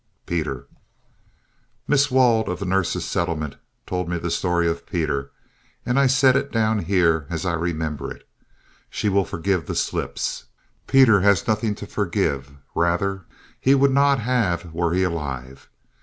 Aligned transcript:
PETER 0.25 0.65
Miss 1.87 2.09
Wald 2.09 2.49
of 2.49 2.57
the 2.57 2.65
Nurses' 2.65 3.05
Settlement 3.05 3.57
told 3.85 4.09
me 4.09 4.17
the 4.17 4.31
story 4.31 4.67
of 4.67 4.87
Peter, 4.87 5.29
and 5.85 5.99
I 5.99 6.07
set 6.07 6.35
it 6.35 6.51
down 6.51 6.79
here 6.79 7.27
as 7.29 7.45
I 7.45 7.53
remember 7.53 8.09
it. 8.11 8.27
She 8.89 9.09
will 9.09 9.25
forgive 9.25 9.67
the 9.67 9.75
slips. 9.75 10.45
Peter 10.87 11.19
has 11.19 11.47
nothing 11.47 11.75
to 11.75 11.85
forgive; 11.85 12.49
rather, 12.73 13.25
he 13.59 13.75
would 13.75 13.91
not 13.91 14.17
have 14.19 14.73
were 14.73 14.91
he 14.95 15.03
alive. 15.03 15.69